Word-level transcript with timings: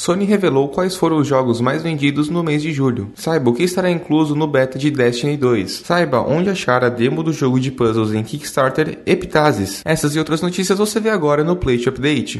Sony 0.00 0.24
revelou 0.24 0.66
quais 0.70 0.96
foram 0.96 1.18
os 1.18 1.28
jogos 1.28 1.60
mais 1.60 1.82
vendidos 1.82 2.30
no 2.30 2.42
mês 2.42 2.62
de 2.62 2.72
julho. 2.72 3.12
Saiba 3.14 3.50
o 3.50 3.52
que 3.52 3.64
estará 3.64 3.90
incluso 3.90 4.34
no 4.34 4.46
beta 4.46 4.78
de 4.78 4.90
Destiny 4.90 5.36
2. 5.36 5.82
Saiba 5.84 6.22
onde 6.22 6.48
achar 6.48 6.82
a 6.82 6.88
demo 6.88 7.22
do 7.22 7.34
jogo 7.34 7.60
de 7.60 7.70
puzzles 7.70 8.14
em 8.14 8.22
Kickstarter 8.22 9.00
Epitasis. 9.04 9.82
Essas 9.84 10.16
e 10.16 10.18
outras 10.18 10.40
notícias 10.40 10.78
você 10.78 10.98
vê 11.00 11.10
agora 11.10 11.44
no 11.44 11.54
Play 11.54 11.84
Update. 11.86 12.38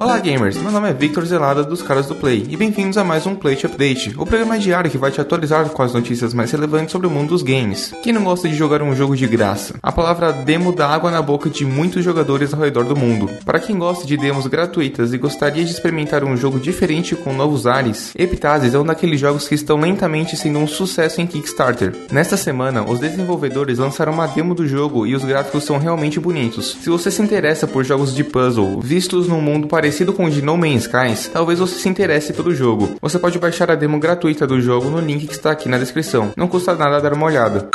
Olá 0.00 0.16
gamers, 0.20 0.56
meu 0.56 0.70
nome 0.70 0.88
é 0.88 0.92
Victor 0.92 1.26
Zelada 1.26 1.64
dos 1.64 1.82
caras 1.82 2.06
do 2.06 2.14
Play 2.14 2.46
e 2.48 2.56
bem-vindos 2.56 2.96
a 2.96 3.02
mais 3.02 3.26
um 3.26 3.34
Play 3.34 3.58
Update, 3.64 4.14
o 4.16 4.24
programa 4.24 4.56
diário 4.56 4.88
que 4.88 4.96
vai 4.96 5.10
te 5.10 5.20
atualizar 5.20 5.68
com 5.70 5.82
as 5.82 5.92
notícias 5.92 6.32
mais 6.32 6.52
relevantes 6.52 6.92
sobre 6.92 7.08
o 7.08 7.10
mundo 7.10 7.30
dos 7.30 7.42
games. 7.42 7.92
Quem 8.00 8.12
não 8.12 8.22
gosta 8.22 8.48
de 8.48 8.54
jogar 8.54 8.80
um 8.80 8.94
jogo 8.94 9.16
de 9.16 9.26
graça? 9.26 9.74
A 9.82 9.90
palavra 9.90 10.32
demo 10.32 10.70
dá 10.70 10.86
água 10.86 11.10
na 11.10 11.20
boca 11.20 11.50
de 11.50 11.64
muitos 11.64 12.04
jogadores 12.04 12.54
ao 12.54 12.60
redor 12.60 12.84
do 12.84 12.94
mundo. 12.94 13.28
Para 13.44 13.58
quem 13.58 13.76
gosta 13.76 14.06
de 14.06 14.16
demos 14.16 14.46
gratuitas 14.46 15.12
e 15.12 15.18
gostaria 15.18 15.64
de 15.64 15.72
experimentar 15.72 16.22
um 16.22 16.36
jogo 16.36 16.60
diferente 16.60 17.16
com 17.16 17.32
novos 17.32 17.66
ares, 17.66 18.12
Epitasis 18.16 18.74
é 18.74 18.78
um 18.78 18.86
daqueles 18.86 19.18
jogos 19.18 19.48
que 19.48 19.56
estão 19.56 19.80
lentamente 19.80 20.36
sendo 20.36 20.60
um 20.60 20.68
sucesso 20.68 21.20
em 21.20 21.26
Kickstarter. 21.26 21.92
Nesta 22.12 22.36
semana, 22.36 22.88
os 22.88 23.00
desenvolvedores 23.00 23.78
lançaram 23.78 24.12
uma 24.12 24.28
demo 24.28 24.54
do 24.54 24.64
jogo 24.64 25.08
e 25.08 25.16
os 25.16 25.24
gráficos 25.24 25.64
são 25.64 25.76
realmente 25.76 26.20
bonitos. 26.20 26.76
Se 26.80 26.88
você 26.88 27.10
se 27.10 27.20
interessa 27.20 27.66
por 27.66 27.82
jogos 27.82 28.14
de 28.14 28.22
puzzle 28.22 28.80
vistos 28.80 29.26
num 29.26 29.40
mundo 29.40 29.66
parecido 29.66 29.87
parecido 29.88 30.12
com 30.12 30.26
o 30.26 30.30
de 30.30 30.42
No 30.42 30.54
Man's 30.54 30.82
Skies, 30.82 31.30
talvez 31.32 31.58
você 31.58 31.76
se 31.76 31.88
interesse 31.88 32.34
pelo 32.34 32.54
jogo. 32.54 32.96
Você 33.00 33.18
pode 33.18 33.38
baixar 33.38 33.70
a 33.70 33.74
demo 33.74 33.98
gratuita 33.98 34.46
do 34.46 34.60
jogo 34.60 34.90
no 34.90 35.00
link 35.00 35.26
que 35.26 35.32
está 35.32 35.50
aqui 35.50 35.66
na 35.66 35.78
descrição. 35.78 36.30
Não 36.36 36.46
custa 36.46 36.74
nada 36.74 37.00
dar 37.00 37.14
uma 37.14 37.24
olhada. 37.24 37.70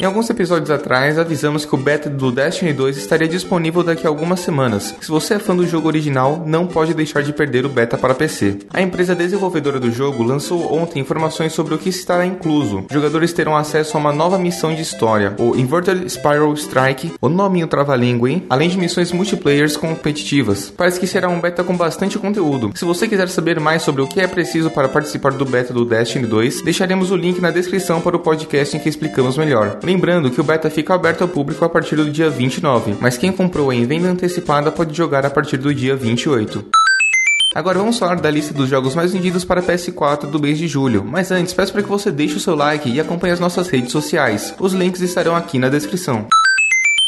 Em 0.00 0.04
alguns 0.04 0.30
episódios 0.30 0.70
atrás, 0.70 1.18
avisamos 1.18 1.64
que 1.64 1.74
o 1.74 1.76
beta 1.76 2.08
do 2.08 2.30
Destiny 2.30 2.72
2 2.72 2.96
estaria 2.96 3.26
disponível 3.26 3.82
daqui 3.82 4.06
a 4.06 4.08
algumas 4.08 4.38
semanas. 4.38 4.94
Se 5.00 5.08
você 5.08 5.34
é 5.34 5.38
fã 5.40 5.56
do 5.56 5.66
jogo 5.66 5.88
original, 5.88 6.44
não 6.46 6.68
pode 6.68 6.94
deixar 6.94 7.20
de 7.20 7.32
perder 7.32 7.66
o 7.66 7.68
beta 7.68 7.98
para 7.98 8.14
PC. 8.14 8.58
A 8.72 8.80
empresa 8.80 9.12
desenvolvedora 9.12 9.80
do 9.80 9.90
jogo 9.90 10.22
lançou 10.22 10.72
ontem 10.72 11.00
informações 11.00 11.52
sobre 11.52 11.74
o 11.74 11.78
que 11.78 11.88
estará 11.88 12.24
incluso. 12.24 12.84
Jogadores 12.88 13.32
terão 13.32 13.56
acesso 13.56 13.96
a 13.96 14.00
uma 14.00 14.12
nova 14.12 14.38
missão 14.38 14.72
de 14.72 14.82
história, 14.82 15.34
o 15.36 15.56
Inverted 15.56 16.08
Spiral 16.08 16.54
Strike, 16.54 17.14
o 17.20 17.28
nominho 17.28 17.66
trava-língua? 17.66 18.40
Além 18.48 18.68
de 18.68 18.78
missões 18.78 19.10
multiplayers 19.10 19.76
competitivas. 19.76 20.70
Parece 20.70 21.00
que 21.00 21.08
será 21.08 21.28
um 21.28 21.40
beta 21.40 21.64
com 21.64 21.76
bastante 21.76 22.20
conteúdo. 22.20 22.70
Se 22.76 22.84
você 22.84 23.08
quiser 23.08 23.28
saber 23.30 23.58
mais 23.58 23.82
sobre 23.82 24.02
o 24.02 24.06
que 24.06 24.20
é 24.20 24.28
preciso 24.28 24.70
para 24.70 24.88
participar 24.88 25.32
do 25.32 25.44
beta 25.44 25.72
do 25.72 25.84
Destiny 25.84 26.28
2, 26.28 26.62
deixaremos 26.62 27.10
o 27.10 27.16
link 27.16 27.40
na 27.40 27.50
descrição 27.50 28.00
para 28.00 28.14
o 28.14 28.20
podcast 28.20 28.76
em 28.76 28.78
que 28.78 28.88
explicamos 28.88 29.36
melhor. 29.36 29.76
Lembrando 29.88 30.30
que 30.30 30.38
o 30.38 30.44
beta 30.44 30.68
fica 30.68 30.94
aberto 30.94 31.22
ao 31.22 31.28
público 31.28 31.64
a 31.64 31.68
partir 31.70 31.96
do 31.96 32.10
dia 32.10 32.28
29, 32.28 32.98
mas 33.00 33.16
quem 33.16 33.32
comprou 33.32 33.72
em 33.72 33.86
venda 33.86 34.08
antecipada 34.08 34.70
pode 34.70 34.94
jogar 34.94 35.24
a 35.24 35.30
partir 35.30 35.56
do 35.56 35.74
dia 35.74 35.96
28. 35.96 36.62
Agora 37.54 37.78
vamos 37.78 37.98
falar 37.98 38.16
da 38.16 38.30
lista 38.30 38.52
dos 38.52 38.68
jogos 38.68 38.94
mais 38.94 39.14
vendidos 39.14 39.46
para 39.46 39.62
PS4 39.62 40.26
do 40.26 40.38
mês 40.38 40.58
de 40.58 40.68
julho, 40.68 41.02
mas 41.02 41.30
antes 41.30 41.54
peço 41.54 41.72
para 41.72 41.82
que 41.82 41.88
você 41.88 42.12
deixe 42.12 42.36
o 42.36 42.40
seu 42.40 42.54
like 42.54 42.86
e 42.86 43.00
acompanhe 43.00 43.32
as 43.32 43.40
nossas 43.40 43.68
redes 43.68 43.90
sociais. 43.90 44.54
Os 44.60 44.74
links 44.74 45.00
estarão 45.00 45.34
aqui 45.34 45.58
na 45.58 45.70
descrição. 45.70 46.28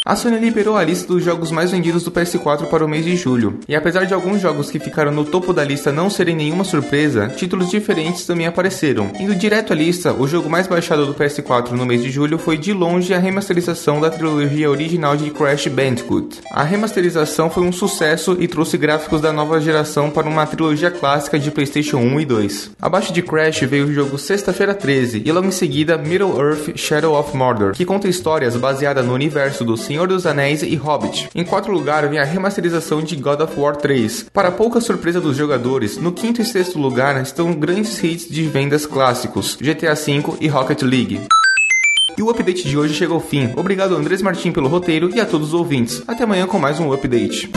A 0.03 0.15
Sony 0.15 0.39
liberou 0.39 0.75
a 0.75 0.83
lista 0.83 1.13
dos 1.13 1.23
jogos 1.23 1.51
mais 1.51 1.69
vendidos 1.69 2.03
do 2.03 2.09
PS4 2.09 2.65
para 2.65 2.83
o 2.83 2.89
mês 2.89 3.05
de 3.05 3.15
julho, 3.15 3.59
e 3.67 3.75
apesar 3.75 4.03
de 4.03 4.15
alguns 4.15 4.41
jogos 4.41 4.71
que 4.71 4.79
ficaram 4.79 5.11
no 5.11 5.23
topo 5.23 5.53
da 5.53 5.63
lista 5.63 5.91
não 5.91 6.09
serem 6.09 6.35
nenhuma 6.35 6.63
surpresa, 6.63 7.27
títulos 7.27 7.69
diferentes 7.69 8.25
também 8.25 8.47
apareceram. 8.47 9.11
Indo 9.19 9.35
direto 9.35 9.73
à 9.73 9.75
lista, 9.75 10.11
o 10.11 10.27
jogo 10.27 10.49
mais 10.49 10.65
baixado 10.65 11.05
do 11.05 11.13
PS4 11.13 11.73
no 11.73 11.85
mês 11.85 12.01
de 12.01 12.09
julho 12.09 12.39
foi 12.39 12.57
de 12.57 12.73
longe 12.73 13.13
a 13.13 13.19
remasterização 13.19 14.01
da 14.01 14.09
trilogia 14.09 14.71
original 14.71 15.15
de 15.15 15.29
Crash 15.29 15.67
Bandicoot. 15.67 16.39
A 16.51 16.63
remasterização 16.63 17.51
foi 17.51 17.61
um 17.61 17.71
sucesso 17.71 18.35
e 18.39 18.47
trouxe 18.47 18.79
gráficos 18.79 19.21
da 19.21 19.31
nova 19.31 19.61
geração 19.61 20.09
para 20.09 20.27
uma 20.27 20.47
trilogia 20.47 20.89
clássica 20.89 21.37
de 21.37 21.51
PlayStation 21.51 21.97
1 21.97 22.21
e 22.21 22.25
2. 22.25 22.71
Abaixo 22.81 23.13
de 23.13 23.21
Crash 23.21 23.59
veio 23.61 23.85
o 23.85 23.93
jogo 23.93 24.17
Sexta-feira 24.17 24.73
13 24.73 25.21
e 25.23 25.31
logo 25.31 25.45
em 25.45 25.51
seguida 25.51 25.95
Middle 25.95 26.41
Earth 26.41 26.75
Shadow 26.75 27.13
of 27.13 27.37
Mordor, 27.37 27.73
que 27.73 27.85
conta 27.85 28.07
histórias 28.07 28.55
baseadas 28.55 29.05
no 29.05 29.13
universo 29.13 29.63
do 29.63 29.77
Senhor 29.91 30.07
dos 30.07 30.25
Anéis 30.25 30.63
e 30.63 30.73
Hobbit. 30.73 31.29
Em 31.35 31.43
quarto 31.43 31.69
lugar 31.69 32.07
vem 32.07 32.17
a 32.17 32.23
remasterização 32.23 33.03
de 33.03 33.13
God 33.17 33.41
of 33.41 33.59
War 33.59 33.75
3. 33.75 34.27
Para 34.33 34.49
pouca 34.49 34.79
surpresa 34.79 35.19
dos 35.19 35.35
jogadores, 35.35 35.97
no 35.97 36.13
quinto 36.13 36.41
e 36.41 36.45
sexto 36.45 36.79
lugar 36.79 37.21
estão 37.21 37.53
grandes 37.53 38.01
hits 38.01 38.29
de 38.29 38.43
vendas 38.43 38.85
clássicos, 38.85 39.57
GTA 39.59 39.93
V 39.93 40.37
e 40.39 40.47
Rocket 40.47 40.81
League. 40.83 41.19
E 42.17 42.23
o 42.23 42.29
update 42.29 42.65
de 42.65 42.77
hoje 42.77 42.93
chegou 42.93 43.15
ao 43.15 43.21
fim. 43.21 43.51
Obrigado 43.57 43.93
Andrés 43.93 44.21
Martin 44.21 44.53
pelo 44.53 44.69
roteiro 44.69 45.13
e 45.13 45.19
a 45.19 45.25
todos 45.25 45.49
os 45.49 45.53
ouvintes. 45.53 46.01
Até 46.07 46.23
amanhã 46.23 46.47
com 46.47 46.57
mais 46.57 46.79
um 46.79 46.93
update. 46.93 47.51